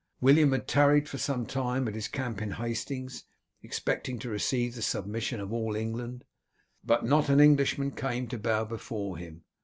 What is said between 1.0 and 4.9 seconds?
for some time at his camp at Hastings, expecting to receive the